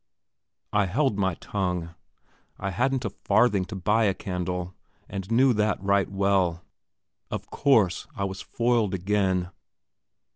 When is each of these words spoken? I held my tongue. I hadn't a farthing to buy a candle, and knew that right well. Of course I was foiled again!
I 0.73 0.87
held 0.87 1.19
my 1.19 1.35
tongue. 1.35 1.93
I 2.57 2.71
hadn't 2.71 3.05
a 3.05 3.11
farthing 3.11 3.65
to 3.65 3.75
buy 3.75 4.05
a 4.05 4.15
candle, 4.15 4.73
and 5.07 5.29
knew 5.29 5.53
that 5.53 5.79
right 5.79 6.09
well. 6.09 6.65
Of 7.29 7.51
course 7.51 8.07
I 8.15 8.23
was 8.23 8.41
foiled 8.41 8.95
again! 8.95 9.51